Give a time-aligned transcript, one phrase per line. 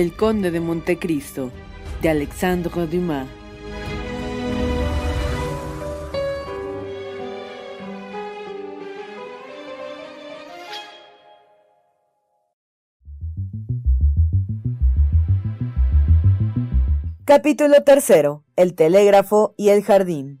[0.00, 1.52] El Conde de Montecristo,
[2.00, 3.28] de Alexandre Dumas.
[17.26, 18.42] Capítulo tercero.
[18.56, 20.40] El telégrafo y el jardín.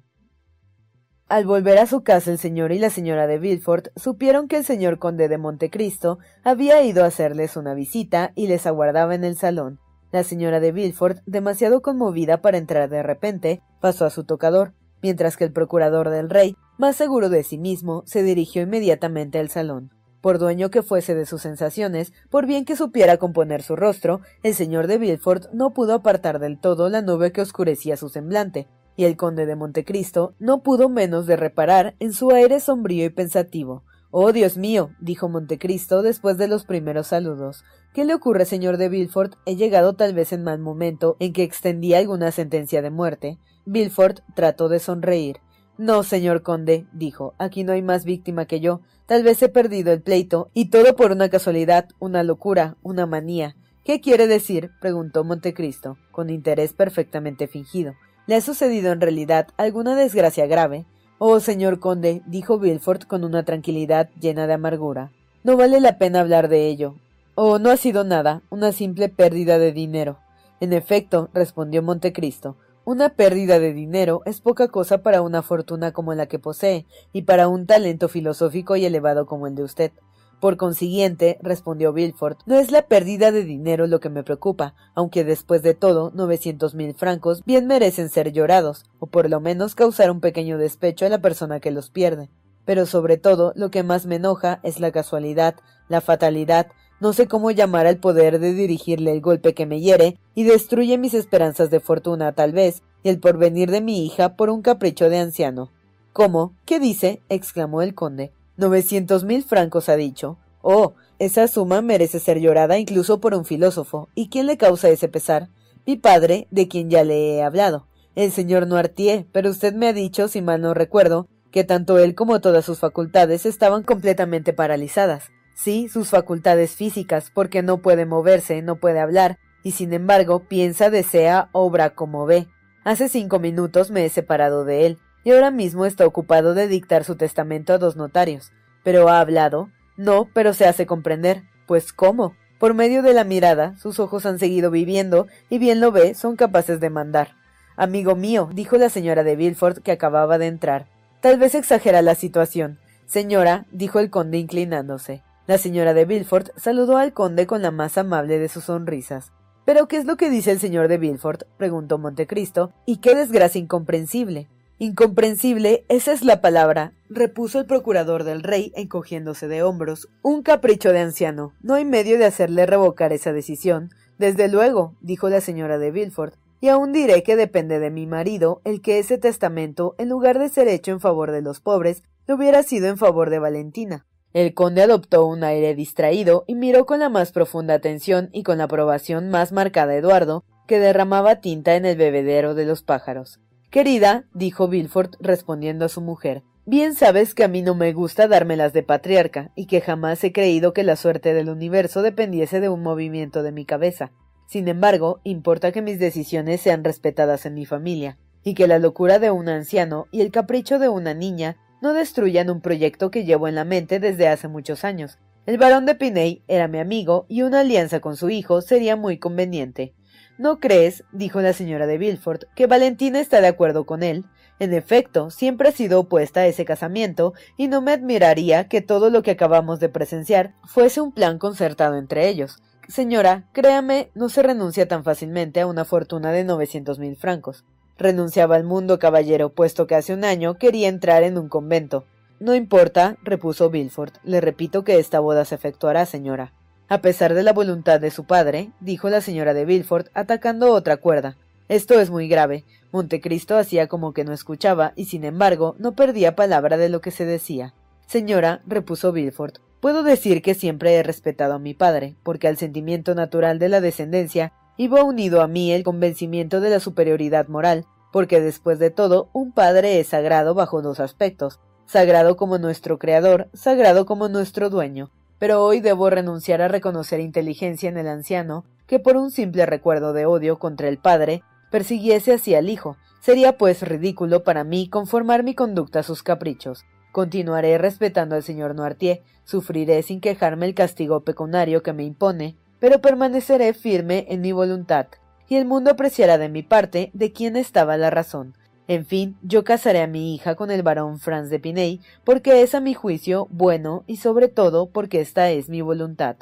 [1.30, 4.64] Al volver a su casa el señor y la señora de Villefort supieron que el
[4.64, 9.36] señor conde de Montecristo había ido a hacerles una visita y les aguardaba en el
[9.36, 9.78] salón.
[10.10, 15.36] La señora de Villefort, demasiado conmovida para entrar de repente, pasó a su tocador, mientras
[15.36, 19.92] que el procurador del rey, más seguro de sí mismo, se dirigió inmediatamente al salón.
[20.20, 24.54] Por dueño que fuese de sus sensaciones, por bien que supiera componer su rostro, el
[24.54, 28.66] señor de Villefort no pudo apartar del todo la nube que oscurecía su semblante,
[29.00, 33.08] y el conde de Montecristo no pudo menos de reparar en su aire sombrío y
[33.08, 33.82] pensativo.
[34.10, 37.64] Oh, Dios mío, dijo Montecristo después de los primeros saludos.
[37.94, 39.36] ¿Qué le ocurre, señor de Villefort?
[39.46, 43.38] He llegado tal vez en mal momento en que extendía alguna sentencia de muerte.
[43.64, 45.38] Villefort trató de sonreír.
[45.78, 48.82] No, señor conde, dijo, aquí no hay más víctima que yo.
[49.06, 53.56] Tal vez he perdido el pleito, y todo por una casualidad, una locura, una manía.
[53.82, 54.72] ¿Qué quiere decir?
[54.78, 57.94] preguntó Montecristo, con interés perfectamente fingido.
[58.26, 60.84] ¿Le ha sucedido en realidad alguna desgracia grave?
[61.18, 65.10] Oh, señor conde, dijo Villefort con una tranquilidad llena de amargura.
[65.42, 66.94] No vale la pena hablar de ello.
[67.34, 70.18] Oh, no ha sido nada, una simple pérdida de dinero.
[70.60, 76.14] En efecto, respondió Montecristo, una pérdida de dinero es poca cosa para una fortuna como
[76.14, 79.92] la que posee, y para un talento filosófico y elevado como el de usted.
[80.40, 85.22] Por consiguiente, respondió Villefort, no es la pérdida de dinero lo que me preocupa, aunque
[85.22, 90.10] después de todo, novecientos mil francos bien merecen ser llorados, o por lo menos causar
[90.10, 92.30] un pequeño despecho a la persona que los pierde.
[92.64, 95.56] Pero sobre todo, lo que más me enoja es la casualidad,
[95.90, 96.68] la fatalidad,
[97.00, 100.96] no sé cómo llamar al poder de dirigirle el golpe que me hiere y destruye
[100.96, 105.10] mis esperanzas de fortuna, tal vez, y el porvenir de mi hija por un capricho
[105.10, 105.70] de anciano.
[106.14, 106.54] ¿Cómo?
[106.64, 107.20] ¿Qué dice?
[107.28, 108.32] exclamó el conde.
[108.60, 110.36] Novecientos mil francos ha dicho.
[110.60, 114.10] Oh, esa suma merece ser llorada incluso por un filósofo.
[114.14, 115.48] ¿Y quién le causa ese pesar?
[115.86, 117.86] Mi padre, de quien ya le he hablado.
[118.14, 122.14] El señor Noirtier, pero usted me ha dicho, si mal no recuerdo, que tanto él
[122.14, 125.30] como todas sus facultades estaban completamente paralizadas.
[125.54, 130.90] Sí, sus facultades físicas, porque no puede moverse, no puede hablar, y sin embargo piensa,
[130.90, 132.46] desea, obra como ve.
[132.84, 137.04] Hace cinco minutos me he separado de él y ahora mismo está ocupado de dictar
[137.04, 138.52] su testamento a dos notarios.
[138.82, 139.68] Pero ha hablado.
[139.96, 141.42] No, pero se hace comprender.
[141.66, 142.34] Pues cómo.
[142.58, 146.36] Por medio de la mirada, sus ojos han seguido viviendo, y bien lo ve, son
[146.36, 147.36] capaces de mandar.
[147.76, 150.86] Amigo mío, dijo la señora de Villefort que acababa de entrar.
[151.20, 152.78] Tal vez exagera la situación.
[153.06, 155.22] Señora, dijo el conde inclinándose.
[155.46, 159.32] La señora de Villefort saludó al conde con la más amable de sus sonrisas.
[159.64, 161.44] ¿Pero qué es lo que dice el señor de Villefort?
[161.56, 162.72] preguntó Montecristo.
[162.86, 164.48] Y qué desgracia incomprensible.
[164.82, 170.08] Incomprensible, esa es la palabra, repuso el procurador del rey, encogiéndose de hombros.
[170.22, 171.52] Un capricho de anciano.
[171.60, 173.90] No hay medio de hacerle revocar esa decisión.
[174.16, 178.62] Desde luego, dijo la señora de Villefort, y aún diré que depende de mi marido
[178.64, 182.36] el que ese testamento, en lugar de ser hecho en favor de los pobres, lo
[182.36, 184.06] hubiera sido en favor de Valentina.
[184.32, 188.56] El conde adoptó un aire distraído y miró con la más profunda atención y con
[188.56, 193.40] la aprobación más marcada a Eduardo, que derramaba tinta en el bebedero de los pájaros.
[193.70, 198.26] Querida, dijo Bilford respondiendo a su mujer, bien sabes que a mí no me gusta
[198.26, 202.68] dármelas de patriarca, y que jamás he creído que la suerte del universo dependiese de
[202.68, 204.10] un movimiento de mi cabeza.
[204.48, 209.20] Sin embargo, importa que mis decisiones sean respetadas en mi familia, y que la locura
[209.20, 213.46] de un anciano y el capricho de una niña no destruyan un proyecto que llevo
[213.46, 215.20] en la mente desde hace muchos años.
[215.46, 219.18] El barón de Piney era mi amigo y una alianza con su hijo sería muy
[219.18, 219.94] conveniente.
[220.40, 224.24] ¿No crees, dijo la señora de Villefort, que Valentina está de acuerdo con él?
[224.58, 229.10] En efecto, siempre ha sido opuesta a ese casamiento, y no me admiraría que todo
[229.10, 232.62] lo que acabamos de presenciar fuese un plan concertado entre ellos.
[232.88, 237.66] Señora, créame, no se renuncia tan fácilmente a una fortuna de novecientos mil francos.
[237.98, 242.06] Renunciaba al mundo, caballero, puesto que hace un año quería entrar en un convento.
[242.38, 244.14] No importa, repuso Bilford.
[244.24, 246.54] Le repito que esta boda se efectuará, señora.
[246.92, 250.96] A pesar de la voluntad de su padre, dijo la señora de Bilford, atacando otra
[250.96, 251.36] cuerda.
[251.68, 252.64] Esto es muy grave.
[252.90, 257.12] Montecristo hacía como que no escuchaba, y sin embargo no perdía palabra de lo que
[257.12, 257.74] se decía.
[258.08, 263.14] Señora, repuso Bilford, puedo decir que siempre he respetado a mi padre, porque al sentimiento
[263.14, 268.40] natural de la descendencia iba unido a mí el convencimiento de la superioridad moral, porque
[268.40, 274.06] después de todo un padre es sagrado bajo dos aspectos, sagrado como nuestro creador, sagrado
[274.06, 275.12] como nuestro dueño.
[275.40, 280.12] Pero hoy debo renunciar a reconocer inteligencia en el anciano, que por un simple recuerdo
[280.12, 282.98] de odio contra el padre, persiguiese así al hijo.
[283.20, 286.84] Sería pues ridículo para mí conformar mi conducta a sus caprichos.
[287.10, 293.00] Continuaré respetando al señor Noirtier, sufriré sin quejarme el castigo pecuniario que me impone, pero
[293.00, 295.06] permaneceré firme en mi voluntad,
[295.48, 298.54] y el mundo apreciará de mi parte de quién estaba la razón.
[298.90, 302.74] En fin, yo casaré a mi hija con el barón Franz de Piney, porque es
[302.74, 306.34] a mi juicio bueno y sobre todo porque esta es mi voluntad.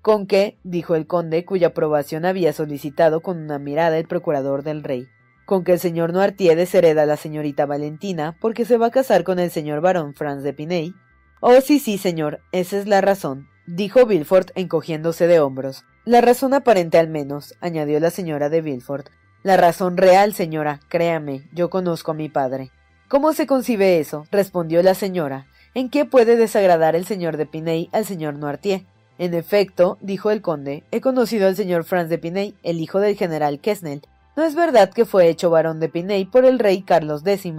[0.00, 0.58] ¿Con qué?
[0.62, 5.08] dijo el conde, cuya aprobación había solicitado con una mirada el procurador del rey.
[5.44, 9.24] Con que el señor Noirtier deshereda a la señorita Valentina, porque se va a casar
[9.24, 10.94] con el señor barón Franz de Piney.
[11.40, 15.84] Oh, sí, sí, señor, esa es la razón dijo Villefort encogiéndose de hombros.
[16.04, 19.10] La razón aparente al menos, añadió la señora de Villefort.
[19.44, 22.70] La razón real, señora, créame, yo conozco a mi padre.
[23.06, 24.26] ¿Cómo se concibe eso?
[24.32, 25.46] respondió la señora.
[25.74, 28.84] ¿En qué puede desagradar el señor de Piney al señor Noirtier?
[29.16, 33.16] En efecto, dijo el conde, he conocido al señor Franz de Piney, el hijo del
[33.16, 34.02] general Quesnel.
[34.36, 37.52] ¿No es verdad que fue hecho barón de Piney por el rey Carlos X?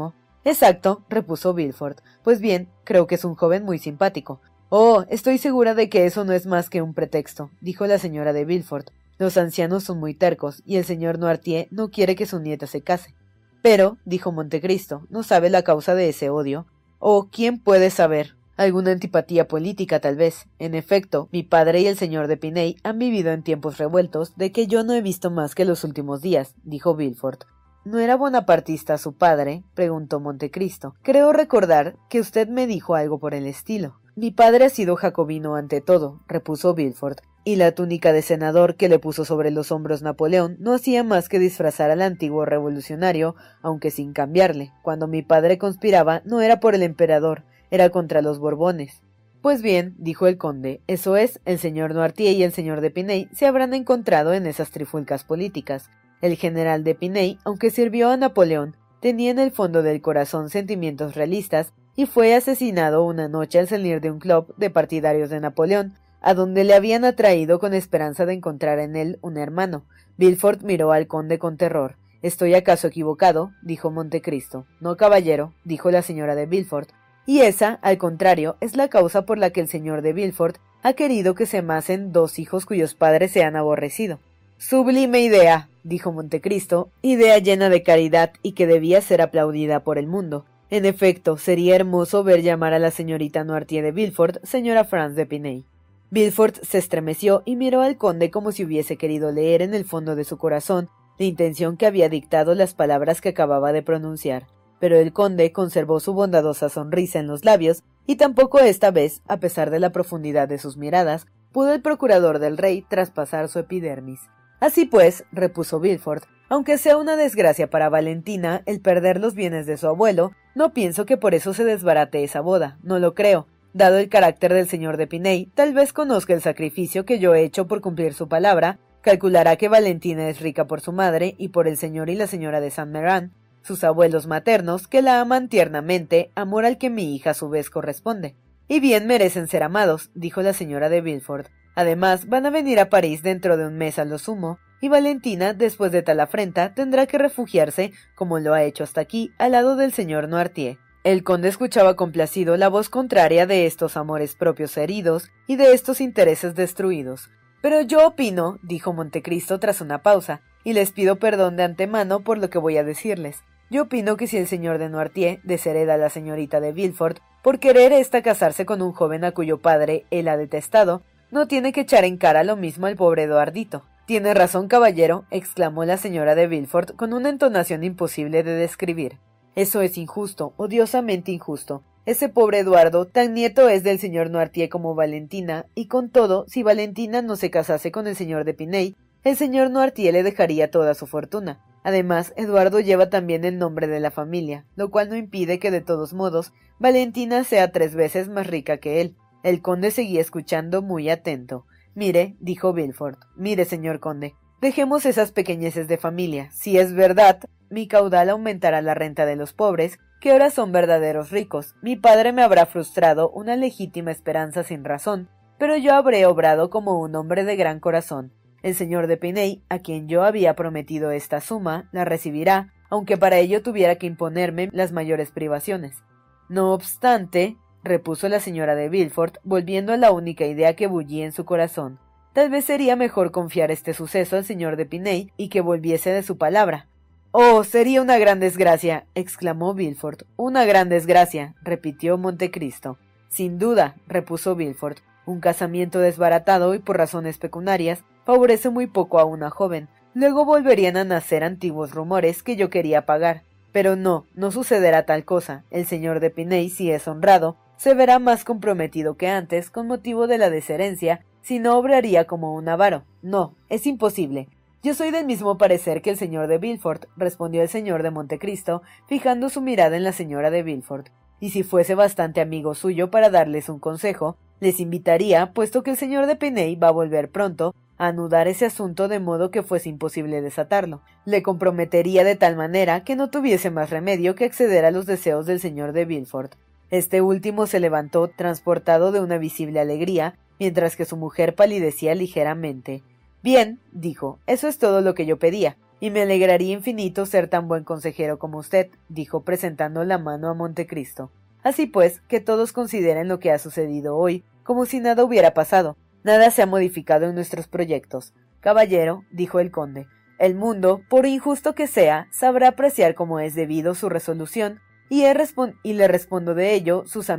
[0.43, 1.99] Exacto, repuso Villefort.
[2.23, 4.41] Pues bien, creo que es un joven muy simpático.
[4.69, 8.33] Oh, estoy segura de que eso no es más que un pretexto, dijo la señora
[8.33, 8.91] de Villefort.
[9.19, 12.81] Los ancianos son muy tercos, y el señor Noirtier no quiere que su nieta se
[12.81, 13.13] case.
[13.61, 16.65] Pero, dijo Montecristo, no sabe la causa de ese odio.
[16.99, 18.37] Oh, ¿quién puede saber?
[18.55, 20.47] Alguna antipatía política, tal vez.
[20.57, 24.53] En efecto, mi padre y el señor de Piney han vivido en tiempos revueltos de
[24.53, 27.43] que yo no he visto más que los últimos días, dijo Villefort.
[27.85, 29.63] ¿No era bonapartista su padre?
[29.73, 30.95] preguntó Montecristo.
[31.01, 33.99] Creo recordar que usted me dijo algo por el estilo.
[34.19, 38.89] Mi padre ha sido jacobino ante todo, repuso Villefort, y la túnica de senador que
[38.89, 43.91] le puso sobre los hombros Napoleón no hacía más que disfrazar al antiguo revolucionario, aunque
[43.91, 44.73] sin cambiarle.
[44.81, 49.03] Cuando mi padre conspiraba no era por el emperador, era contra los Borbones.
[49.41, 53.29] Pues bien, dijo el conde, eso es, el señor Noirtier y el señor de Piney
[53.31, 55.89] se habrán encontrado en esas trifulcas políticas.
[56.19, 61.15] El general de Piney, aunque sirvió a Napoleón, tenía en el fondo del corazón sentimientos
[61.15, 65.95] realistas y fue asesinado una noche al salir de un club de partidarios de Napoleón,
[66.21, 69.83] a donde le habían atraído con esperanza de encontrar en él un hermano.
[70.15, 71.97] Villefort miró al conde con terror.
[72.21, 73.51] ¿Estoy acaso equivocado?
[73.63, 74.65] dijo Montecristo.
[74.79, 76.87] No, caballero, dijo la señora de Villefort.
[77.25, 80.93] Y esa, al contrario, es la causa por la que el señor de Villefort ha
[80.93, 84.19] querido que se amasen dos hijos cuyos padres se han aborrecido.
[84.57, 90.07] Sublime idea, dijo Montecristo, idea llena de caridad y que debía ser aplaudida por el
[90.07, 90.45] mundo.
[90.71, 95.25] En efecto, sería hermoso ver llamar a la señorita Noirtier de Villefort señora Franz de
[95.25, 95.65] Piney.
[96.11, 100.15] Villefort se estremeció y miró al conde como si hubiese querido leer en el fondo
[100.15, 104.45] de su corazón la intención que había dictado las palabras que acababa de pronunciar.
[104.79, 109.37] Pero el conde conservó su bondadosa sonrisa en los labios, y tampoco esta vez, a
[109.37, 114.19] pesar de la profundidad de sus miradas, pudo el procurador del rey traspasar su epidermis.
[114.59, 119.77] Así pues, repuso Villefort, aunque sea una desgracia para Valentina el perder los bienes de
[119.77, 123.47] su abuelo, no pienso que por eso se desbarate esa boda, no lo creo.
[123.73, 127.43] Dado el carácter del señor de Piney, tal vez conozca el sacrificio que yo he
[127.43, 131.67] hecho por cumplir su palabra, calculará que Valentina es rica por su madre y por
[131.67, 136.31] el señor y la señora de Saint Meran, sus abuelos maternos, que la aman tiernamente,
[136.33, 138.35] amor al que mi hija a su vez corresponde.
[138.67, 141.47] Y bien merecen ser amados, dijo la señora de Villefort.
[141.75, 145.53] Además, van a venir a París dentro de un mes a lo sumo, y Valentina,
[145.53, 149.75] después de tal afrenta, tendrá que refugiarse, como lo ha hecho hasta aquí, al lado
[149.75, 150.77] del señor Noirtier.
[151.03, 156.01] El conde escuchaba complacido la voz contraria de estos amores propios heridos y de estos
[156.01, 157.29] intereses destruidos.
[157.61, 162.37] Pero yo opino, dijo Montecristo tras una pausa, y les pido perdón de antemano por
[162.37, 163.43] lo que voy a decirles.
[163.69, 167.59] Yo opino que si el señor de Noirtier deshereda a la señorita de Villefort por
[167.59, 171.81] querer ésta casarse con un joven a cuyo padre él ha detestado, no tiene que
[171.81, 173.85] echar en cara lo mismo al pobre Eduardito.
[174.09, 179.19] Tiene razón, caballero, exclamó la señora de Villefort con una entonación imposible de describir.
[179.53, 181.83] Eso es injusto, odiosamente injusto.
[182.07, 186.63] Ese pobre Eduardo, tan nieto es del señor Noirtier como Valentina, y con todo, si
[186.63, 190.95] Valentina no se casase con el señor de Piney, el señor Noirtier le dejaría toda
[190.95, 191.63] su fortuna.
[191.83, 195.81] Además, Eduardo lleva también el nombre de la familia, lo cual no impide que de
[195.81, 199.15] todos modos Valentina sea tres veces más rica que él.
[199.43, 201.67] El conde seguía escuchando muy atento.
[201.95, 206.49] Mire, dijo Bilford, mire, señor conde, dejemos esas pequeñeces de familia.
[206.51, 211.31] Si es verdad, mi caudal aumentará la renta de los pobres, que ahora son verdaderos
[211.31, 211.75] ricos.
[211.81, 216.99] Mi padre me habrá frustrado una legítima esperanza sin razón, pero yo habré obrado como
[216.99, 218.33] un hombre de gran corazón.
[218.61, 223.37] El señor de Piney, a quien yo había prometido esta suma, la recibirá, aunque para
[223.37, 226.03] ello tuviera que imponerme las mayores privaciones.
[226.49, 231.31] No obstante, repuso la señora de Villefort, volviendo a la única idea que bullía en
[231.31, 231.99] su corazón.
[232.33, 236.23] Tal vez sería mejor confiar este suceso al señor de Piney y que volviese de
[236.23, 236.87] su palabra.
[237.31, 240.23] Oh, sería una gran desgracia, exclamó Villefort.
[240.35, 242.97] Una gran desgracia, repitió Montecristo.
[243.29, 244.99] Sin duda, repuso Villefort.
[245.25, 249.89] Un casamiento desbaratado y por razones pecuniarias favorece muy poco a una joven.
[250.15, 253.43] Luego volverían a nacer antiguos rumores que yo quería pagar.
[253.71, 255.63] Pero no, no sucederá tal cosa.
[255.69, 260.27] El señor de Piney, si es honrado, se verá más comprometido que antes con motivo
[260.27, 263.05] de la desherencia, si no obraría como un avaro.
[263.21, 264.49] No, es imposible.
[264.83, 268.81] Yo soy del mismo parecer que el señor de Villefort, respondió el señor de Montecristo,
[269.07, 271.07] fijando su mirada en la señora de Villefort.
[271.39, 275.97] Y si fuese bastante amigo suyo para darles un consejo, les invitaría, puesto que el
[275.97, 279.87] señor de Peney va a volver pronto, a anudar ese asunto de modo que fuese
[279.87, 281.01] imposible desatarlo.
[281.23, 285.45] Le comprometería de tal manera que no tuviese más remedio que acceder a los deseos
[285.45, 286.55] del señor de Villefort.
[286.91, 293.03] Este último se levantó transportado de una visible alegría, mientras que su mujer palidecía ligeramente.
[293.43, 297.67] Bien, dijo, eso es todo lo que yo pedía, y me alegraría infinito ser tan
[297.67, 301.29] buen consejero como usted, dijo presentando la mano a Montecristo.
[301.63, 305.97] Así pues, que todos consideren lo que ha sucedido hoy como si nada hubiera pasado.
[306.23, 308.33] Nada se ha modificado en nuestros proyectos.
[308.59, 310.05] Caballero, dijo el conde,
[310.37, 314.79] el mundo, por injusto que sea, sabrá apreciar como es debido su resolución,
[315.09, 317.29] y, le respondo de ello, sus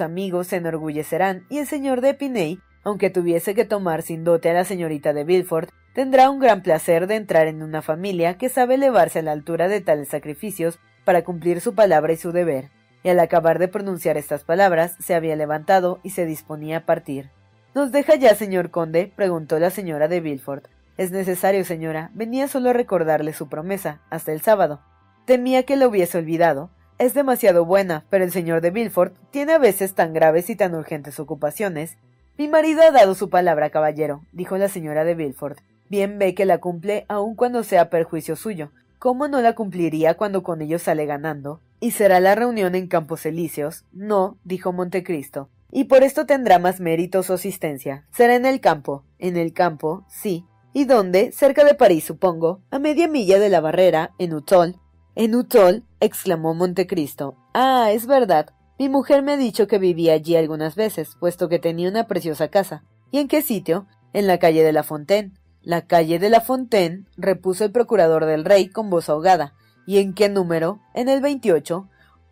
[0.00, 4.54] amigos se enorgullecerán, y el señor de Epinay aunque tuviese que tomar sin dote a
[4.54, 8.74] la señorita de Villefort, tendrá un gran placer de entrar en una familia que sabe
[8.74, 12.70] elevarse a la altura de tales sacrificios para cumplir su palabra y su deber.
[13.04, 17.30] Y al acabar de pronunciar estas palabras, se había levantado y se disponía a partir.
[17.74, 19.12] ¿Nos deja ya, señor conde?
[19.14, 20.68] preguntó la señora de Villefort.
[20.98, 22.10] Es necesario, señora.
[22.14, 24.82] Venía solo a recordarle su promesa, hasta el sábado.
[25.24, 26.70] Temía que lo hubiese olvidado.
[26.98, 30.74] Es demasiado buena, pero el señor de Villefort tiene a veces tan graves y tan
[30.74, 31.96] urgentes ocupaciones
[32.38, 35.58] mi marido ha dado su palabra, caballero, dijo la señora de Villefort.
[35.90, 38.70] Bien ve que la cumple aun cuando sea perjuicio suyo.
[38.98, 41.60] ¿Cómo no la cumpliría cuando con ellos sale ganando?
[41.78, 43.84] ¿Y será la reunión en Campos Elíseos?
[43.92, 45.50] No, dijo Montecristo.
[45.70, 48.06] Y por esto tendrá más mérito su asistencia.
[48.12, 49.04] Será en el campo.
[49.18, 50.46] En el campo, sí.
[50.72, 51.32] ¿Y dónde?
[51.32, 52.62] Cerca de París, supongo.
[52.70, 54.76] A media milla de la barrera, en Utol.
[55.14, 57.36] En Utol, exclamó Montecristo.
[57.52, 58.50] Ah, es verdad.
[58.78, 62.48] Mi mujer me ha dicho que vivía allí algunas veces, puesto que tenía una preciosa
[62.48, 62.84] casa.
[63.10, 63.86] ¿Y en qué sitio?
[64.14, 65.32] En la calle de la Fontaine.
[65.60, 69.54] La calle de la Fontaine, repuso el procurador del rey con voz ahogada.
[69.86, 70.80] ¿Y en qué número?
[70.94, 71.88] En el 28.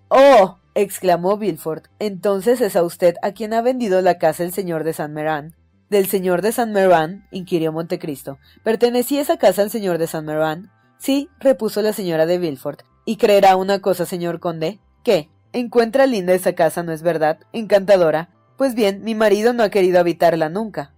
[0.08, 0.58] ¡Oh!
[0.74, 1.86] exclamó Villefort.
[1.98, 5.54] Entonces es a usted a quien ha vendido la casa el señor de San Meran.
[5.90, 7.26] ¿Del señor de San Meran?
[7.30, 8.38] inquirió Montecristo.
[8.64, 10.70] ¿Pertenecía esa casa al señor de San Meran?
[11.00, 12.82] Sí, repuso la señora de Villefort.
[13.06, 14.80] ¿Y creerá una cosa, señor conde?
[15.02, 15.30] ¿Qué?
[15.54, 17.38] Encuentra linda esa casa, ¿no es verdad?
[17.54, 18.28] Encantadora.
[18.58, 20.92] Pues bien, mi marido no ha querido habitarla nunca.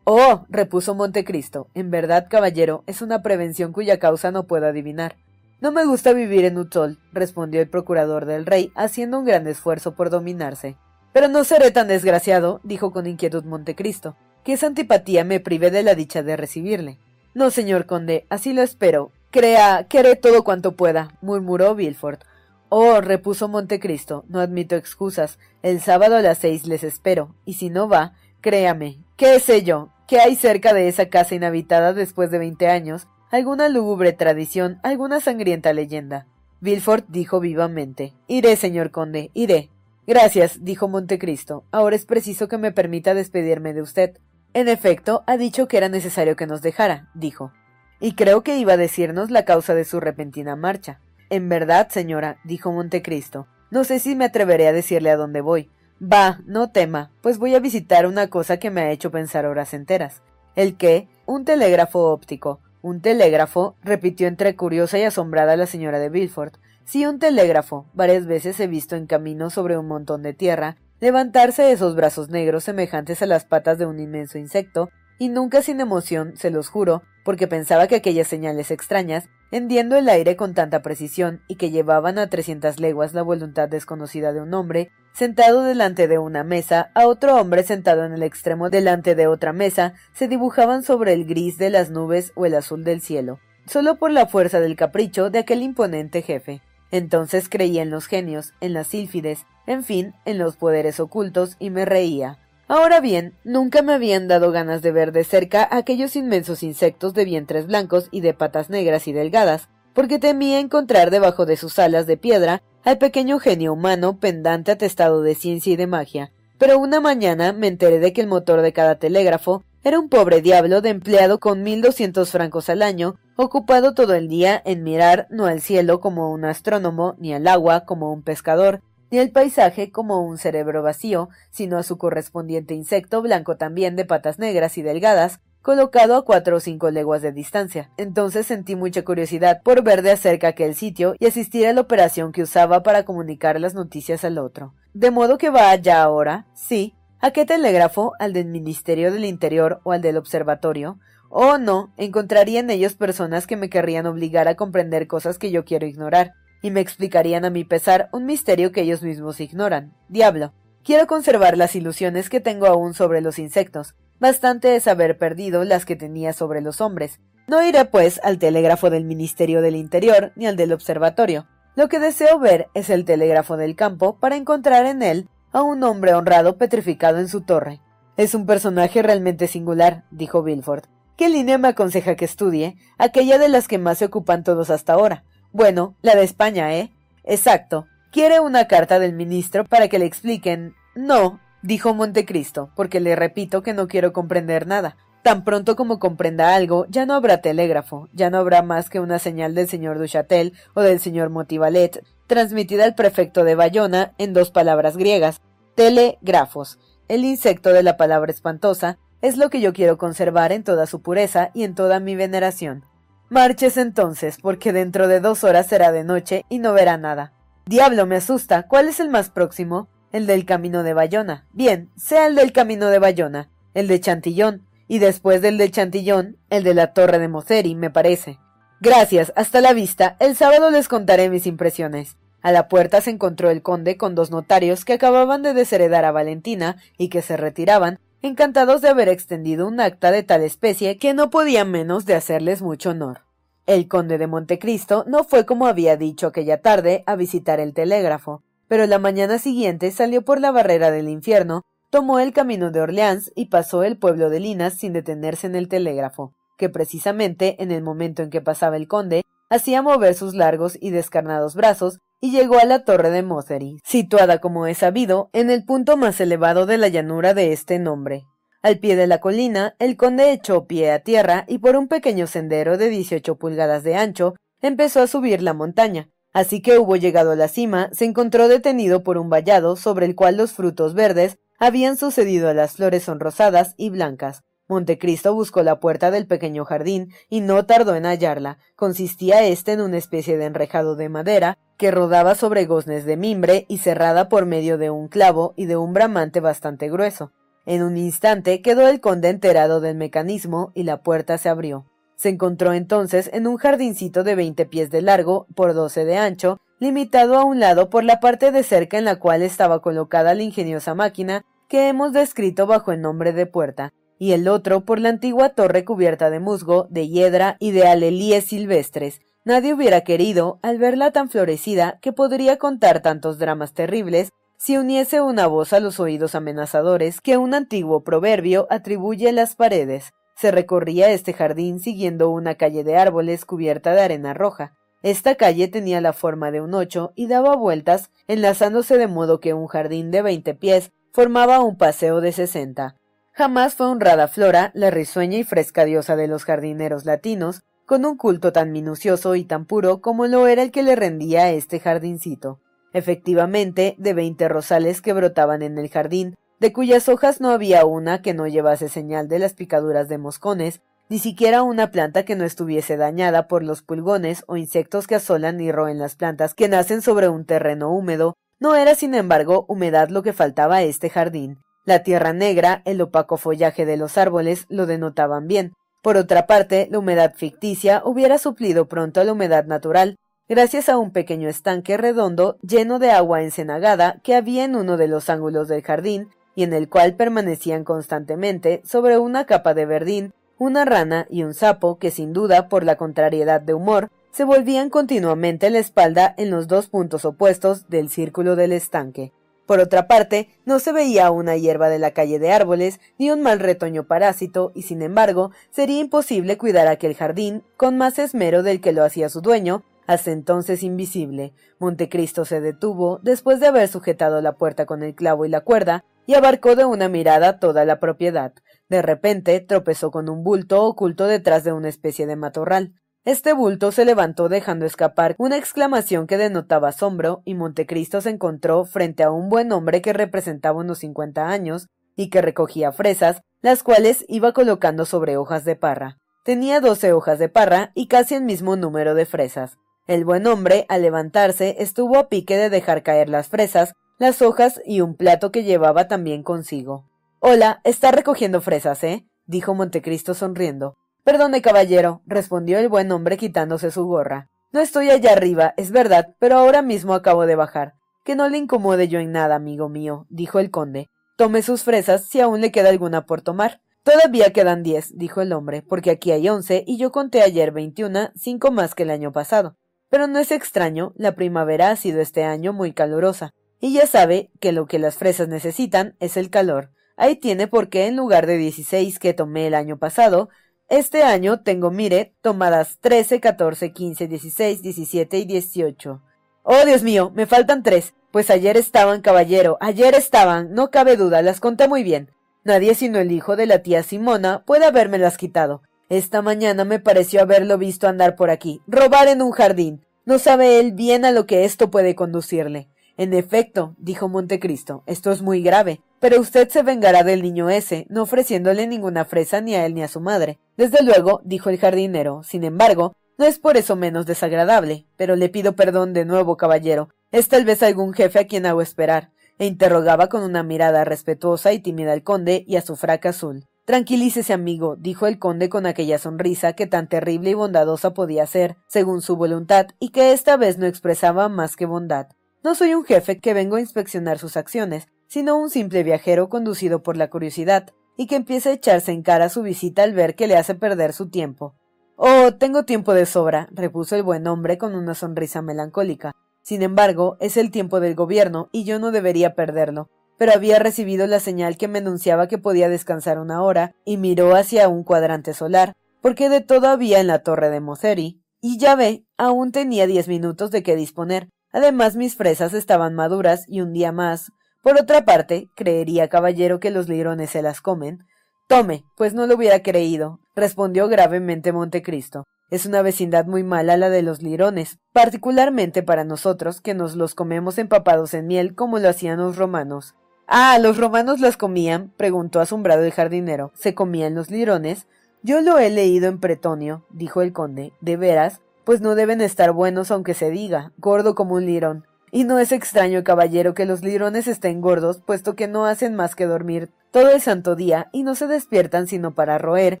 [0.04, 5.16] Oh, repuso Montecristo, en verdad, caballero, es una prevención cuya causa no puedo adivinar.
[5.60, 9.96] No me gusta vivir en Utol, respondió el procurador del rey, haciendo un gran esfuerzo
[9.96, 10.76] por dominarse.
[11.12, 14.14] Pero no seré tan desgraciado, dijo con inquietud Montecristo,
[14.44, 16.98] que esa antipatía me prive de la dicha de recibirle.
[17.34, 19.10] No, señor conde, así lo espero.
[19.30, 22.24] Crea, que haré todo cuanto pueda, murmuró Villefort.
[22.68, 25.38] Oh, repuso Montecristo, no admito excusas.
[25.62, 29.90] El sábado a las seis les espero, y si no va, créame, qué sé yo,
[30.10, 35.20] ¿Qué hay cerca de esa casa inhabitada después de veinte años, alguna lúgubre tradición, alguna
[35.20, 36.26] sangrienta leyenda.
[36.60, 39.70] Villefort dijo vivamente Iré, señor conde, iré.
[40.08, 41.62] Gracias, dijo Montecristo.
[41.70, 44.18] Ahora es preciso que me permita despedirme de usted.
[44.52, 47.52] En efecto, ha dicho que era necesario que nos dejara, dijo.
[48.00, 50.98] Y creo que iba a decirnos la causa de su repentina marcha.
[51.28, 55.70] En verdad, señora, dijo Montecristo, no sé si me atreveré a decirle a dónde voy.
[56.02, 59.74] Va, no tema, pues voy a visitar una cosa que me ha hecho pensar horas
[59.74, 60.22] enteras.
[60.56, 61.08] ¿El qué?
[61.26, 62.58] Un telégrafo óptico.
[62.82, 63.76] ¿Un telégrafo?
[63.84, 66.56] repitió entre curiosa y asombrada la señora de Villefort.
[66.84, 67.86] Sí, un telégrafo.
[67.92, 72.64] Varias veces he visto en camino sobre un montón de tierra levantarse esos brazos negros
[72.64, 74.90] semejantes a las patas de un inmenso insecto,
[75.20, 80.08] y nunca sin emoción, se los juro, porque pensaba que aquellas señales extrañas, hendiendo el
[80.08, 84.54] aire con tanta precisión y que llevaban a trescientas leguas la voluntad desconocida de un
[84.54, 89.26] hombre, sentado delante de una mesa, a otro hombre sentado en el extremo delante de
[89.26, 93.40] otra mesa, se dibujaban sobre el gris de las nubes o el azul del cielo,
[93.66, 96.62] solo por la fuerza del capricho de aquel imponente jefe.
[96.90, 101.68] Entonces creía en los genios, en las sílfides, en fin, en los poderes ocultos, y
[101.68, 102.38] me reía.
[102.70, 107.24] Ahora bien, nunca me habían dado ganas de ver de cerca aquellos inmensos insectos de
[107.24, 112.06] vientres blancos y de patas negras y delgadas, porque temía encontrar debajo de sus alas
[112.06, 116.30] de piedra al pequeño genio humano pendante atestado de ciencia y de magia.
[116.58, 120.40] Pero una mañana me enteré de que el motor de cada telégrafo era un pobre
[120.40, 125.26] diablo de empleado con mil doscientos francos al año, ocupado todo el día en mirar
[125.28, 129.90] no al cielo como un astrónomo, ni al agua como un pescador, ni el paisaje
[129.90, 134.82] como un cerebro vacío, sino a su correspondiente insecto blanco también de patas negras y
[134.82, 137.90] delgadas, colocado a cuatro o cinco leguas de distancia.
[137.96, 142.32] Entonces sentí mucha curiosidad por ver de acerca aquel sitio y asistir a la operación
[142.32, 144.74] que usaba para comunicar las noticias al otro.
[144.94, 146.94] De modo que va allá ahora, sí.
[147.22, 148.14] ¿A qué telégrafo?
[148.18, 150.98] ¿Al del Ministerio del Interior o al del Observatorio?
[151.28, 155.64] Oh, no, encontraría en ellos personas que me querrían obligar a comprender cosas que yo
[155.66, 156.32] quiero ignorar
[156.62, 159.94] y me explicarían a mi pesar un misterio que ellos mismos ignoran.
[160.08, 160.52] Diablo.
[160.82, 163.94] Quiero conservar las ilusiones que tengo aún sobre los insectos.
[164.18, 167.20] Bastante es haber perdido las que tenía sobre los hombres.
[167.46, 171.46] No iré, pues, al telégrafo del Ministerio del Interior ni al del Observatorio.
[171.76, 175.82] Lo que deseo ver es el telégrafo del campo para encontrar en él a un
[175.82, 177.80] hombre honrado petrificado en su torre.
[178.16, 180.84] Es un personaje realmente singular, dijo Bilford.
[181.16, 182.76] ¿Qué línea me aconseja que estudie?
[182.98, 185.24] Aquella de las que más se ocupan todos hasta ahora.
[185.52, 186.90] Bueno, la de España, ¿eh?
[187.24, 187.86] Exacto.
[188.12, 190.74] Quiere una carta del ministro para que le expliquen.
[190.94, 194.96] No, dijo Montecristo, porque le repito que no quiero comprender nada.
[195.22, 199.18] Tan pronto como comprenda algo, ya no habrá telégrafo, ya no habrá más que una
[199.18, 204.50] señal del señor Duchatel o del señor Motivalet, transmitida al prefecto de Bayona en dos
[204.50, 205.40] palabras griegas,
[205.74, 206.78] telegrafos.
[207.08, 211.02] El insecto de la palabra espantosa es lo que yo quiero conservar en toda su
[211.02, 212.84] pureza y en toda mi veneración.
[213.30, 217.32] Marches entonces, porque dentro de dos horas será de noche y no verá nada.
[217.64, 218.66] Diablo, me asusta.
[218.66, 219.88] ¿Cuál es el más próximo?
[220.10, 221.46] El del camino de Bayona.
[221.52, 226.38] Bien, sea el del camino de Bayona, el de Chantillón, y después del de Chantillón,
[226.50, 228.40] el de la Torre de Moceri, me parece.
[228.80, 230.16] Gracias, hasta la vista.
[230.18, 232.16] El sábado les contaré mis impresiones.
[232.42, 236.10] A la puerta se encontró el conde con dos notarios que acababan de desheredar a
[236.10, 241.14] Valentina y que se retiraban, encantados de haber extendido un acta de tal especie que
[241.14, 243.22] no podía menos de hacerles mucho honor.
[243.66, 248.42] El conde de Montecristo no fue como había dicho aquella tarde a visitar el telégrafo,
[248.68, 253.32] pero la mañana siguiente salió por la barrera del infierno, tomó el camino de Orleans
[253.34, 257.82] y pasó el pueblo de Linas sin detenerse en el telégrafo, que precisamente en el
[257.82, 262.58] momento en que pasaba el conde hacía mover sus largos y descarnados brazos y llegó
[262.58, 266.78] a la torre de Mothery, situada, como es sabido, en el punto más elevado de
[266.78, 268.24] la llanura de este nombre.
[268.62, 272.26] Al pie de la colina, el conde echó pie a tierra y por un pequeño
[272.26, 276.10] sendero de dieciocho pulgadas de ancho empezó a subir la montaña.
[276.32, 280.14] Así que hubo llegado a la cima, se encontró detenido por un vallado sobre el
[280.14, 284.42] cual los frutos verdes habían sucedido a las flores sonrosadas y blancas.
[284.68, 288.58] Montecristo buscó la puerta del pequeño jardín y no tardó en hallarla.
[288.76, 293.64] Consistía éste en una especie de enrejado de madera que rodaba sobre goznes de mimbre
[293.66, 297.32] y cerrada por medio de un clavo y de un bramante bastante grueso.
[297.64, 301.86] En un instante quedó el conde enterado del mecanismo y la puerta se abrió.
[302.16, 306.60] Se encontró entonces en un jardincito de veinte pies de largo por doce de ancho,
[306.80, 310.42] limitado a un lado por la parte de cerca en la cual estaba colocada la
[310.42, 315.08] ingeniosa máquina que hemos descrito bajo el nombre de puerta, y el otro por la
[315.08, 320.78] antigua torre cubierta de musgo, de hiedra y de alelíes silvestres, Nadie hubiera querido, al
[320.78, 325.98] verla tan florecida, que podría contar tantos dramas terribles, si uniese una voz a los
[325.98, 330.12] oídos amenazadores que un antiguo proverbio atribuye a las paredes.
[330.36, 334.74] Se recorría este jardín siguiendo una calle de árboles cubierta de arena roja.
[335.02, 339.54] Esta calle tenía la forma de un ocho y daba vueltas, enlazándose de modo que
[339.54, 342.96] un jardín de veinte pies formaba un paseo de sesenta.
[343.32, 348.16] Jamás fue honrada Flora, la risueña y fresca diosa de los jardineros latinos, con un
[348.16, 351.80] culto tan minucioso y tan puro como lo era el que le rendía a este
[351.80, 352.60] jardincito.
[352.92, 358.22] Efectivamente, de veinte rosales que brotaban en el jardín, de cuyas hojas no había una
[358.22, 362.44] que no llevase señal de las picaduras de moscones, ni siquiera una planta que no
[362.44, 367.02] estuviese dañada por los pulgones o insectos que asolan y roen las plantas que nacen
[367.02, 371.58] sobre un terreno húmedo, no era sin embargo humedad lo que faltaba a este jardín.
[371.84, 375.72] La tierra negra, el opaco follaje de los árboles lo denotaban bien.
[376.02, 380.16] Por otra parte, la humedad ficticia hubiera suplido pronto a la humedad natural,
[380.48, 385.08] gracias a un pequeño estanque redondo lleno de agua encenagada que había en uno de
[385.08, 390.32] los ángulos del jardín y en el cual permanecían constantemente, sobre una capa de verdín,
[390.58, 394.90] una rana y un sapo que sin duda, por la contrariedad de humor, se volvían
[394.90, 399.32] continuamente la espalda en los dos puntos opuestos del círculo del estanque.
[399.70, 403.40] Por otra parte, no se veía una hierba de la calle de árboles, ni un
[403.40, 408.80] mal retoño parásito, y sin embargo, sería imposible cuidar aquel jardín con más esmero del
[408.80, 411.52] que lo hacía su dueño, hasta entonces invisible.
[411.78, 416.04] Montecristo se detuvo, después de haber sujetado la puerta con el clavo y la cuerda,
[416.26, 418.52] y abarcó de una mirada toda la propiedad.
[418.88, 422.99] De repente tropezó con un bulto oculto detrás de una especie de matorral.
[423.26, 428.86] Este bulto se levantó dejando escapar una exclamación que denotaba asombro, y Montecristo se encontró
[428.86, 433.82] frente a un buen hombre que representaba unos cincuenta años y que recogía fresas, las
[433.82, 436.16] cuales iba colocando sobre hojas de parra.
[436.46, 439.76] Tenía doce hojas de parra y casi el mismo número de fresas.
[440.06, 444.80] El buen hombre, al levantarse, estuvo a pique de dejar caer las fresas, las hojas
[444.86, 447.04] y un plato que llevaba también consigo.
[447.38, 449.26] Hola, está recogiendo fresas, ¿eh?
[449.46, 450.96] dijo Montecristo sonriendo.
[451.24, 454.48] Perdone, caballero, respondió el buen hombre quitándose su gorra.
[454.72, 457.94] No estoy allá arriba, es verdad, pero ahora mismo acabo de bajar.
[458.24, 461.08] Que no le incomode yo en nada, amigo mío, dijo el conde.
[461.36, 463.80] Tome sus fresas si aún le queda alguna por tomar.
[464.02, 468.32] Todavía quedan diez, dijo el hombre, porque aquí hay once y yo conté ayer veintiuna,
[468.34, 469.76] cinco más que el año pasado.
[470.08, 474.50] Pero no es extraño, la primavera ha sido este año muy calurosa, y ya sabe
[474.58, 476.90] que lo que las fresas necesitan es el calor.
[477.16, 480.48] Ahí tiene por qué en lugar de dieciséis que tomé el año pasado,
[480.90, 486.22] este año tengo, mire, tomadas 13, 14, 15, 16, 17 y 18.
[486.64, 488.12] Oh, Dios mío, me faltan tres.
[488.32, 492.30] Pues ayer estaban, caballero, ayer estaban, no cabe duda, las conté muy bien.
[492.64, 495.82] Nadie sino el hijo de la tía Simona puede habérmelas quitado.
[496.08, 500.04] Esta mañana me pareció haberlo visto andar por aquí, robar en un jardín.
[500.26, 502.89] No sabe él bien a lo que esto puede conducirle.
[503.20, 506.00] En efecto, dijo Montecristo, esto es muy grave.
[506.20, 510.02] Pero usted se vengará del niño ese, no ofreciéndole ninguna fresa ni a él ni
[510.02, 510.58] a su madre.
[510.78, 515.04] Desde luego, dijo el jardinero, sin embargo, no es por eso menos desagradable.
[515.18, 517.10] Pero le pido perdón de nuevo, caballero.
[517.30, 519.32] Es tal vez algún jefe a quien hago esperar.
[519.58, 523.66] E interrogaba con una mirada respetuosa y tímida al conde y a su fraca azul.
[523.84, 528.76] Tranquilícese, amigo, dijo el conde con aquella sonrisa que tan terrible y bondadosa podía ser,
[528.88, 532.28] según su voluntad, y que esta vez no expresaba más que bondad.
[532.62, 537.02] No soy un jefe que vengo a inspeccionar sus acciones, sino un simple viajero conducido
[537.02, 540.46] por la curiosidad, y que empieza a echarse en cara su visita al ver que
[540.46, 541.74] le hace perder su tiempo.
[542.16, 546.32] Oh, tengo tiempo de sobra, repuso el buen hombre con una sonrisa melancólica.
[546.60, 550.10] Sin embargo, es el tiempo del gobierno, y yo no debería perderlo.
[550.36, 554.54] Pero había recibido la señal que me anunciaba que podía descansar una hora, y miró
[554.54, 558.96] hacia un cuadrante solar, porque de todo había en la torre de Moceri, y ya
[558.96, 561.48] ve, aún tenía diez minutos de qué disponer.
[561.72, 564.52] Además mis fresas estaban maduras, y un día más,
[564.82, 568.26] por otra parte, creería, caballero, que los lirones se las comen.
[568.66, 572.44] Tome, pues no lo hubiera creído, respondió gravemente Montecristo.
[572.70, 577.34] Es una vecindad muy mala la de los lirones, particularmente para nosotros, que nos los
[577.34, 580.14] comemos empapados en miel como lo hacían los romanos.
[580.46, 583.72] Ah, los romanos las comían, preguntó asombrado el jardinero.
[583.74, 585.06] ¿Se comían los lirones?
[585.42, 587.92] Yo lo he leído en Pretonio, dijo el conde.
[588.00, 588.60] ¿De veras?
[588.84, 592.06] Pues no deben estar buenos aunque se diga, gordo como un lirón.
[592.32, 596.36] Y no es extraño, caballero, que los lirones estén gordos, puesto que no hacen más
[596.36, 600.00] que dormir todo el santo día y no se despiertan sino para roer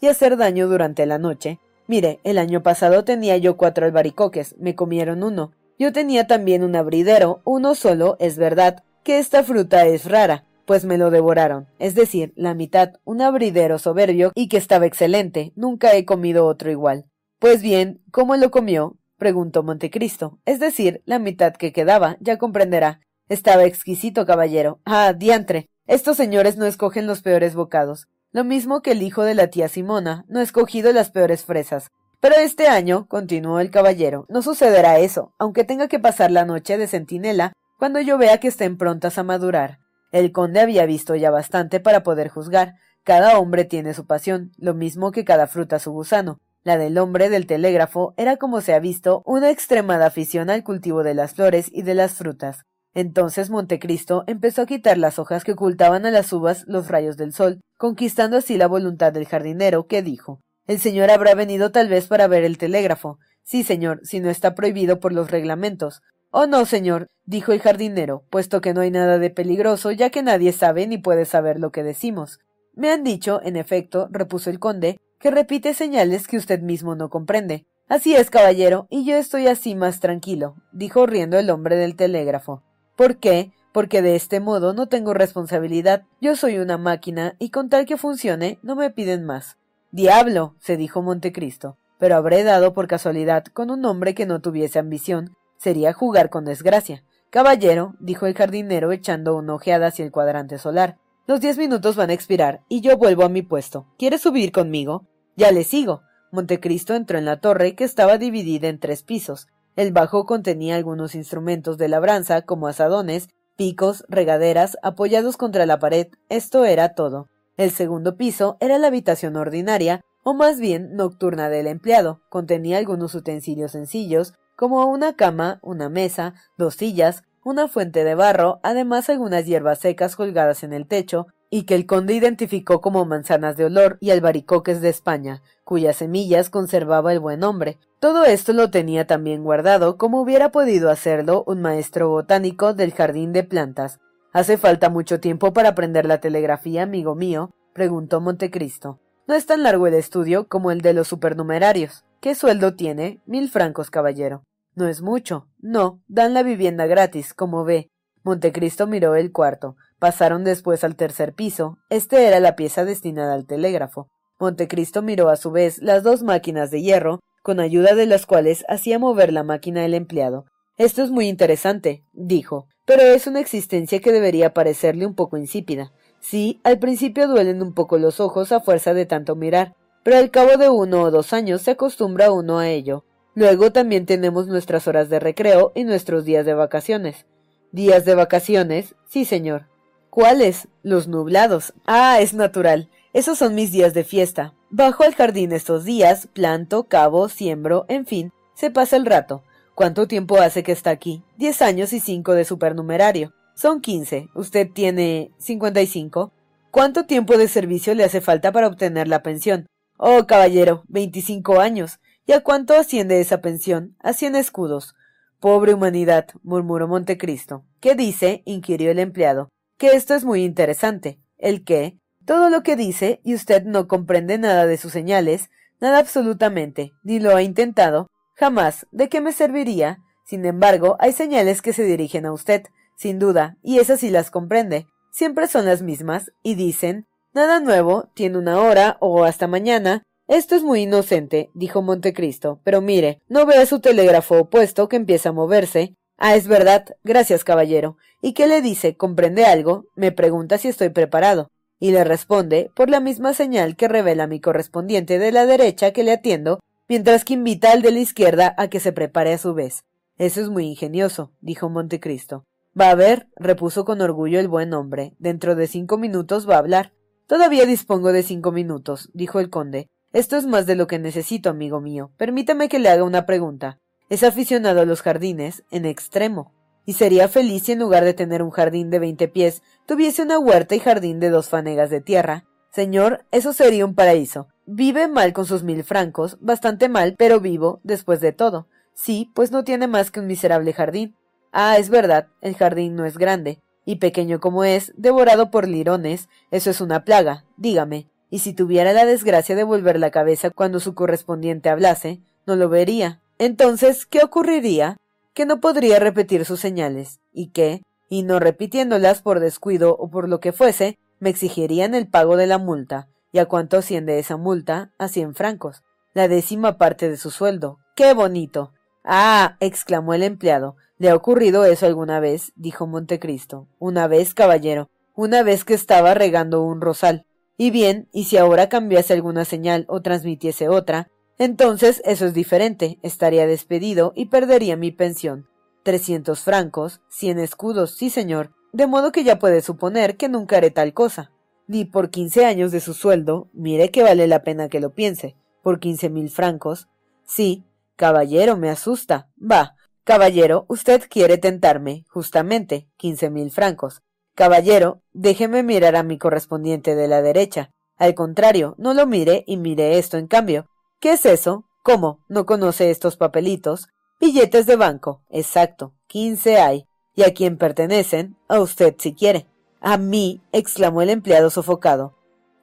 [0.00, 1.58] y hacer daño durante la noche.
[1.88, 5.52] Mire, el año pasado tenía yo cuatro albaricoques, me comieron uno.
[5.78, 10.84] Yo tenía también un abridero, uno solo, es verdad, que esta fruta es rara, pues
[10.84, 15.94] me lo devoraron, es decir, la mitad, un abridero soberbio y que estaba excelente, nunca
[15.96, 17.06] he comido otro igual.
[17.42, 18.96] Pues bien, ¿cómo lo comió?
[19.18, 20.38] preguntó Montecristo.
[20.44, 23.00] Es decir, la mitad que quedaba, ya comprenderá.
[23.28, 24.78] Estaba exquisito, caballero.
[24.84, 25.68] Ah, diantre.
[25.88, 28.06] Estos señores no escogen los peores bocados.
[28.30, 31.90] Lo mismo que el hijo de la tía Simona, no ha escogido las peores fresas.
[32.20, 36.78] Pero este año, continuó el caballero, no sucederá eso, aunque tenga que pasar la noche
[36.78, 39.80] de centinela cuando yo vea que estén prontas a madurar.
[40.12, 42.74] El conde había visto ya bastante para poder juzgar.
[43.02, 46.38] Cada hombre tiene su pasión, lo mismo que cada fruta su gusano.
[46.64, 51.02] La del hombre del telégrafo era, como se ha visto, una extremada afición al cultivo
[51.02, 52.64] de las flores y de las frutas.
[52.94, 57.32] Entonces Montecristo empezó a quitar las hojas que ocultaban a las uvas los rayos del
[57.32, 62.06] sol, conquistando así la voluntad del jardinero, que dijo El señor habrá venido tal vez
[62.06, 63.18] para ver el telégrafo.
[63.42, 66.00] Sí, señor, si no está prohibido por los reglamentos.
[66.30, 70.22] Oh, no, señor, dijo el jardinero, puesto que no hay nada de peligroso, ya que
[70.22, 72.38] nadie sabe ni puede saber lo que decimos.
[72.74, 77.08] Me han dicho, en efecto, repuso el conde, que repite señales que usted mismo no
[77.08, 77.64] comprende.
[77.88, 82.64] Así es, caballero, y yo estoy así más tranquilo, dijo riendo el hombre del telégrafo.
[82.96, 83.52] ¿Por qué?
[83.72, 86.02] Porque de este modo no tengo responsabilidad.
[86.20, 89.58] Yo soy una máquina, y con tal que funcione, no me piden más.
[89.92, 90.56] Diablo.
[90.58, 91.78] se dijo Montecristo.
[92.00, 95.36] Pero habré dado por casualidad con un hombre que no tuviese ambición.
[95.56, 97.04] Sería jugar con desgracia.
[97.30, 100.98] Caballero, dijo el jardinero echando una ojeada hacia el cuadrante solar.
[101.28, 103.86] Los diez minutos van a expirar, y yo vuelvo a mi puesto.
[103.96, 105.06] ¿Quieres subir conmigo?
[105.36, 106.02] Ya le sigo.
[106.30, 109.48] Montecristo entró en la torre, que estaba dividida en tres pisos.
[109.76, 116.08] El bajo contenía algunos instrumentos de labranza, como asadones, picos, regaderas, apoyados contra la pared.
[116.28, 117.28] Esto era todo.
[117.56, 122.20] El segundo piso era la habitación ordinaria, o más bien nocturna del empleado.
[122.28, 128.60] Contenía algunos utensilios sencillos, como una cama, una mesa, dos sillas, una fuente de barro,
[128.62, 133.58] además algunas hierbas secas colgadas en el techo, y que el conde identificó como manzanas
[133.58, 137.78] de olor y albaricoques de España, cuyas semillas conservaba el buen hombre.
[138.00, 143.34] Todo esto lo tenía también guardado como hubiera podido hacerlo un maestro botánico del jardín
[143.34, 144.00] de plantas.
[144.32, 147.50] ¿Hace falta mucho tiempo para aprender la telegrafía, amigo mío?
[147.74, 148.98] preguntó Montecristo.
[149.28, 152.06] No es tan largo el estudio como el de los supernumerarios.
[152.22, 153.20] ¿Qué sueldo tiene?
[153.26, 154.42] Mil francos, caballero.
[154.74, 155.48] No es mucho.
[155.58, 157.90] No, dan la vivienda gratis, como ve.
[158.24, 159.76] Montecristo miró el cuarto.
[160.02, 161.78] Pasaron después al tercer piso.
[161.88, 164.08] Este era la pieza destinada al telégrafo.
[164.40, 168.64] Montecristo miró a su vez las dos máquinas de hierro, con ayuda de las cuales
[168.68, 170.44] hacía mover la máquina el empleado.
[170.76, 175.92] Esto es muy interesante, dijo, pero es una existencia que debería parecerle un poco insípida.
[176.18, 180.32] Sí, al principio duelen un poco los ojos a fuerza de tanto mirar, pero al
[180.32, 183.04] cabo de uno o dos años se acostumbra uno a ello.
[183.36, 187.24] Luego también tenemos nuestras horas de recreo y nuestros días de vacaciones.
[187.70, 189.70] Días de vacaciones, sí, señor.
[190.12, 190.68] ¿Cuáles?
[190.82, 191.72] Los nublados.
[191.86, 192.90] Ah, es natural.
[193.14, 194.52] Esos son mis días de fiesta.
[194.68, 199.42] Bajo al jardín estos días, planto, cavo, siembro, en fin, se pasa el rato.
[199.74, 201.22] ¿Cuánto tiempo hace que está aquí?
[201.38, 203.32] Diez años y cinco de supernumerario.
[203.54, 204.28] Son quince.
[204.34, 206.34] Usted tiene cincuenta y cinco.
[206.70, 209.66] ¿Cuánto tiempo de servicio le hace falta para obtener la pensión?
[209.96, 212.00] Oh, caballero, veinticinco años.
[212.26, 213.96] ¿Y a cuánto asciende esa pensión?
[213.98, 214.94] A cien escudos.
[215.40, 217.64] Pobre humanidad, murmuró Montecristo.
[217.80, 218.42] ¿Qué dice?
[218.44, 221.18] inquirió el empleado que esto es muy interesante.
[221.38, 221.98] ¿El qué?
[222.24, 227.18] Todo lo que dice, y usted no comprende nada de sus señales, nada absolutamente, ni
[227.18, 228.06] lo ha intentado,
[228.36, 228.86] jamás.
[228.92, 229.98] ¿De qué me serviría?
[230.24, 232.62] Sin embargo, hay señales que se dirigen a usted,
[232.96, 234.86] sin duda, y esas sí las comprende.
[235.10, 240.02] Siempre son las mismas, y dicen Nada nuevo, tiene una hora, o hasta mañana.
[240.28, 245.30] Esto es muy inocente, dijo Montecristo, pero mire, no vea su telégrafo opuesto que empieza
[245.30, 246.84] a moverse, Ah, es verdad.
[247.04, 247.96] Gracias, caballero.
[248.20, 248.96] ¿Y qué le dice?
[248.96, 249.86] ¿Comprende algo?
[249.96, 251.50] Me pregunta si estoy preparado.
[251.78, 256.04] Y le responde, por la misma señal que revela mi correspondiente de la derecha que
[256.04, 259.54] le atiendo, mientras que invita al de la izquierda a que se prepare a su
[259.54, 259.84] vez.
[260.18, 262.44] Eso es muy ingenioso, dijo Montecristo.
[262.78, 265.14] Va a ver, repuso con orgullo el buen hombre.
[265.18, 266.92] Dentro de cinco minutos va a hablar.
[267.26, 269.88] Todavía dispongo de cinco minutos, dijo el conde.
[270.12, 272.12] Esto es más de lo que necesito, amigo mío.
[272.16, 273.78] Permítame que le haga una pregunta.
[274.12, 276.52] Es aficionado a los jardines en extremo,
[276.84, 280.38] y sería feliz si en lugar de tener un jardín de veinte pies, tuviese una
[280.38, 282.44] huerta y jardín de dos fanegas de tierra.
[282.70, 284.48] Señor, eso sería un paraíso.
[284.66, 288.68] Vive mal con sus mil francos, bastante mal, pero vivo, después de todo.
[288.92, 291.16] Sí, pues no tiene más que un miserable jardín.
[291.50, 296.28] Ah, es verdad, el jardín no es grande, y pequeño como es, devorado por lirones,
[296.50, 298.10] eso es una plaga, dígame.
[298.28, 302.68] Y si tuviera la desgracia de volver la cabeza cuando su correspondiente hablase, no lo
[302.68, 303.21] vería.
[303.42, 304.98] Entonces, ¿qué ocurriría?
[305.34, 310.28] Que no podría repetir sus señales, y que, y no repitiéndolas por descuido o por
[310.28, 313.08] lo que fuese, me exigirían el pago de la multa.
[313.32, 314.92] ¿Y a cuánto asciende esa multa?
[314.96, 315.82] A cien francos.
[316.14, 317.80] La décima parte de su sueldo.
[317.96, 318.74] ¡Qué bonito!
[319.02, 319.56] Ah.
[319.58, 320.76] exclamó el empleado.
[320.98, 322.52] ¿Le ha ocurrido eso alguna vez?
[322.54, 323.66] dijo Montecristo.
[323.80, 324.88] Una vez, caballero.
[325.16, 327.26] Una vez que estaba regando un rosal.
[327.56, 331.08] Y bien, y si ahora cambiase alguna señal o transmitiese otra,
[331.42, 332.98] entonces eso es diferente.
[333.02, 335.48] Estaría despedido y perdería mi pensión.
[335.82, 340.70] Trescientos francos, cien escudos, sí señor, de modo que ya puede suponer que nunca haré
[340.70, 341.32] tal cosa.
[341.66, 345.36] Ni por quince años de su sueldo, mire que vale la pena que lo piense,
[345.64, 346.86] por quince mil francos.
[347.24, 347.64] Sí,
[347.96, 349.28] caballero, me asusta.
[349.38, 349.74] Va,
[350.04, 354.02] caballero, usted quiere tentarme, justamente, quince mil francos.
[354.36, 357.72] Caballero, déjeme mirar a mi correspondiente de la derecha.
[357.96, 360.68] Al contrario, no lo mire y mire esto en cambio.
[361.02, 361.64] ¿Qué es eso?
[361.82, 362.20] ¿Cómo?
[362.28, 363.88] ¿No conoce estos papelitos?
[364.20, 365.24] Billetes de banco.
[365.30, 365.94] Exacto.
[366.06, 366.86] Quince hay.
[367.16, 368.36] ¿Y a quién pertenecen?
[368.46, 369.48] A usted, si quiere.
[369.80, 372.14] A mí, exclamó el empleado sofocado.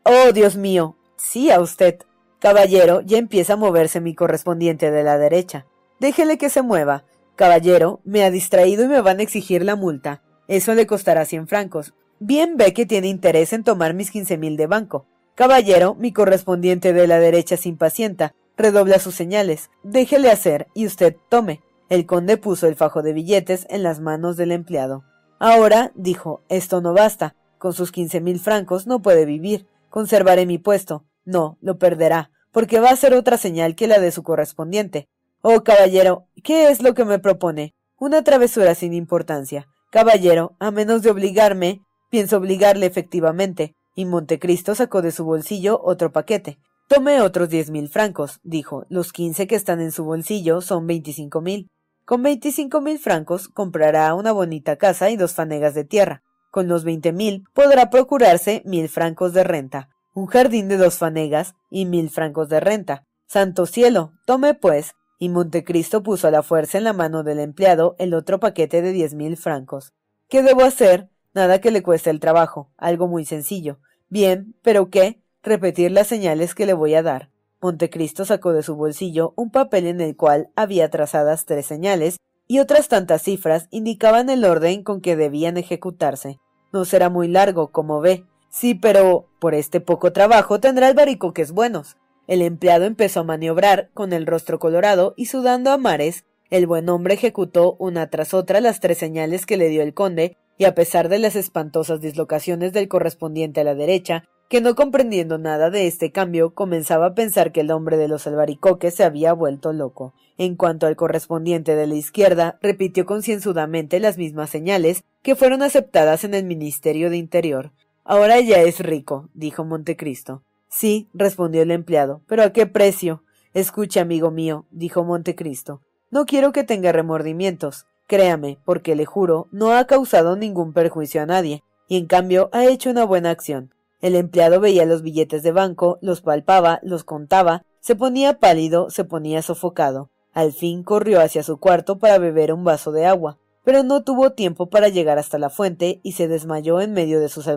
[0.04, 0.96] Oh, Dios mío.
[1.18, 2.00] Sí, a usted.
[2.40, 5.66] Caballero, ya empieza a moverse mi correspondiente de la derecha.
[6.00, 7.04] Déjele que se mueva.
[7.36, 10.24] Caballero, me ha distraído y me van a exigir la multa.
[10.48, 11.94] Eso le costará cien francos.
[12.20, 15.08] Bien ve que tiene interés en tomar mis quince mil de banco.
[15.40, 19.70] Caballero, mi correspondiente de la derecha se impacienta redobla sus señales.
[19.84, 21.62] Déjele hacer y usted tome.
[21.88, 25.06] El conde puso el fajo de billetes en las manos del empleado.
[25.40, 27.38] Ahora, dijo, esto no basta.
[27.58, 29.66] Con sus quince mil francos no puede vivir.
[29.90, 31.06] Conservaré mi puesto.
[31.24, 35.08] No, lo perderá, porque va a ser otra señal que la de su correspondiente.
[35.42, 37.76] Oh, caballero, ¿qué es lo que me propone?
[37.98, 39.70] Una travesura sin importancia.
[39.90, 43.74] Caballero, a menos de obligarme, pienso obligarle efectivamente.
[43.96, 46.60] Y Montecristo sacó de su bolsillo otro paquete.
[46.88, 48.86] Tome otros diez mil francos, dijo.
[48.90, 51.70] Los quince que están en su bolsillo son veinticinco mil.
[52.06, 56.24] Con veinticinco mil francos comprará una bonita casa y dos fanegas de tierra.
[56.50, 61.54] Con los veinte mil podrá procurarse mil francos de renta, un jardín de dos fanegas
[61.70, 63.04] y mil francos de renta.
[63.28, 64.94] Santo cielo, tome pues.
[65.20, 68.94] Y Montecristo puso a la fuerza en la mano del empleado el otro paquete de
[68.94, 69.92] diez mil francos.
[70.30, 71.10] ¿Qué debo hacer?
[71.34, 73.80] Nada que le cueste el trabajo, algo muy sencillo.
[74.10, 75.22] Bien, pero ¿qué?
[75.44, 77.30] repetir las señales que le voy a dar.
[77.62, 82.60] Montecristo sacó de su bolsillo un papel en el cual había trazadas tres señales y
[82.60, 86.40] otras tantas cifras indicaban el orden con que debían ejecutarse.
[86.72, 88.26] No será muy largo, como ve.
[88.50, 91.98] Sí, pero por este poco trabajo tendrá albaricoques buenos.
[92.28, 96.26] El empleado empezó a maniobrar, con el rostro colorado y sudando a mares.
[96.50, 100.38] El buen hombre ejecutó una tras otra las tres señales que le dio el conde,
[100.60, 105.38] y a pesar de las espantosas dislocaciones del correspondiente a la derecha, que no comprendiendo
[105.38, 109.32] nada de este cambio comenzaba a pensar que el hombre de los albaricoques se había
[109.32, 110.14] vuelto loco.
[110.38, 116.26] En cuanto al correspondiente de la izquierda, repitió concienzudamente las mismas señales que fueron aceptadas
[116.26, 117.72] en el Ministerio de Interior.
[118.04, 120.44] Ahora ya es rico, dijo Montecristo.
[120.68, 123.24] Sí, respondió el empleado, pero ¿a qué precio?
[123.54, 125.82] Escuche, amigo mío, dijo Montecristo.
[126.12, 127.86] No quiero que tenga remordimientos.
[128.10, 132.66] Créame, porque le juro, no ha causado ningún perjuicio a nadie, y en cambio ha
[132.66, 133.72] hecho una buena acción.
[134.02, 139.04] El empleado veía los billetes de banco, los palpaba, los contaba, se ponía pálido, se
[139.04, 140.10] ponía sofocado.
[140.34, 144.32] Al fin corrió hacia su cuarto para beber un vaso de agua, pero no tuvo
[144.32, 147.48] tiempo para llegar hasta la fuente y se desmayó en medio de sus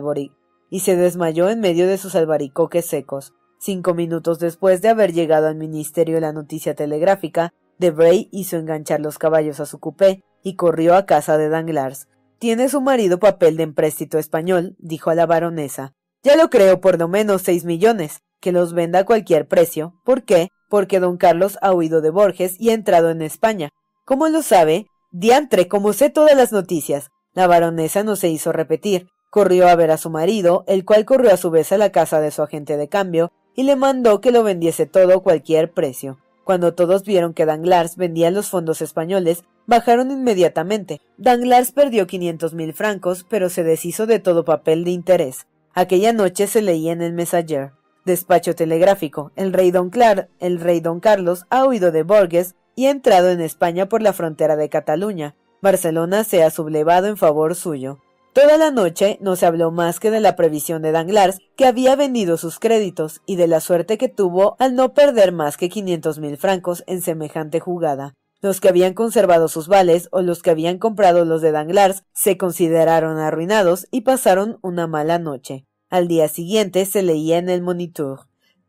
[0.69, 3.33] y se desmayó en medio de sus albaricoques secos.
[3.57, 9.17] Cinco minutos después de haber llegado al ministerio la noticia telegráfica, Debray hizo enganchar los
[9.17, 12.07] caballos a su cupé y corrió a casa de Danglars.
[12.37, 15.93] Tiene su marido papel de empréstito español, dijo a la baronesa.
[16.23, 19.93] Ya lo creo por lo menos seis millones, que los venda a cualquier precio.
[20.03, 20.49] ¿Por qué?
[20.69, 23.69] Porque don Carlos ha huido de Borges y ha entrado en España.
[24.05, 24.87] ¿Cómo lo sabe?
[25.11, 27.09] Diantre, como sé todas las noticias.
[27.33, 29.07] La baronesa no se hizo repetir.
[29.29, 32.19] Corrió a ver a su marido, el cual corrió a su vez a la casa
[32.19, 36.17] de su agente de cambio, y le mandó que lo vendiese todo a cualquier precio.
[36.43, 41.01] Cuando todos vieron que Danglars vendía los fondos españoles, bajaron inmediatamente.
[41.17, 45.47] Danglars perdió quinientos mil francos, pero se deshizo de todo papel de interés.
[45.73, 47.71] Aquella noche se leía en el Messager.
[48.05, 49.31] Despacho telegráfico.
[49.35, 53.29] El rey don Clar, el rey don Carlos, ha huido de Borges y ha entrado
[53.29, 55.35] en España por la frontera de Cataluña.
[55.61, 57.99] Barcelona se ha sublevado en favor suyo.
[58.33, 61.95] Toda la noche no se habló más que de la previsión de Danglars, que había
[61.95, 66.17] vendido sus créditos, y de la suerte que tuvo al no perder más que quinientos
[66.17, 68.15] mil francos en semejante jugada.
[68.41, 72.35] Los que habían conservado sus vales o los que habían comprado los de Danglars se
[72.35, 75.65] consideraron arruinados y pasaron una mala noche.
[75.91, 78.21] Al día siguiente se leía en el Moniteur.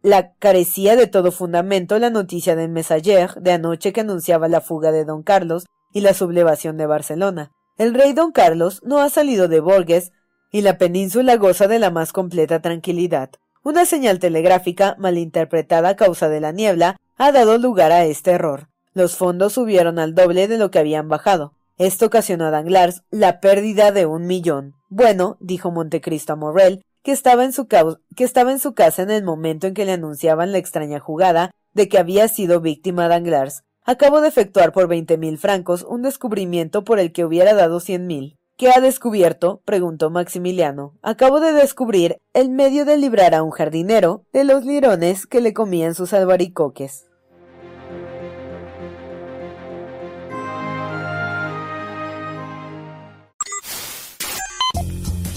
[0.02, 4.92] La carecía de todo fundamento la noticia del Messager de anoche que anunciaba la fuga
[4.92, 7.50] de don Carlos y la sublevación de Barcelona.
[7.76, 10.12] El rey don Carlos no ha salido de Borges
[10.52, 13.30] y la península goza de la más completa tranquilidad.
[13.64, 18.68] Una señal telegráfica, malinterpretada a causa de la niebla, ha dado lugar a este error.
[18.92, 21.54] Los fondos subieron al doble de lo que habían bajado.
[21.76, 24.74] Esto ocasionó a Danglars la pérdida de un millón.
[24.88, 29.10] Bueno, dijo Montecristo a Morrel, que estaba, en su que estaba en su casa en
[29.10, 33.64] el momento en que le anunciaban la extraña jugada de que había sido víctima Danglars.
[33.86, 38.06] Acabo de efectuar por veinte mil francos un descubrimiento por el que hubiera dado cien
[38.06, 38.38] mil.
[38.56, 39.60] ¿Qué ha descubierto?
[39.66, 40.94] preguntó Maximiliano.
[41.02, 45.52] Acabo de descubrir el medio de librar a un jardinero de los lirones que le
[45.52, 47.10] comían sus albaricoques.